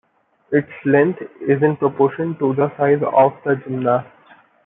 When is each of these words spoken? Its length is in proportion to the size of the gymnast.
Its 0.51 0.67
length 0.83 1.21
is 1.41 1.61
in 1.61 1.77
proportion 1.77 2.35
to 2.39 2.55
the 2.55 2.75
size 2.75 3.03
of 3.03 3.33
the 3.45 3.55
gymnast. 3.57 4.07